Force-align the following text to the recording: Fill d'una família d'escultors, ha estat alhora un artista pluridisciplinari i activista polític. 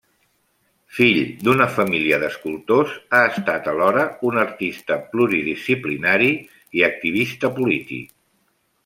Fill 0.99 1.17
d'una 1.47 1.65
família 1.73 2.17
d'escultors, 2.23 2.95
ha 3.17 3.19
estat 3.33 3.69
alhora 3.73 4.05
un 4.31 4.39
artista 4.45 4.97
pluridisciplinari 5.13 6.31
i 6.81 6.87
activista 6.89 7.53
polític. 7.61 8.11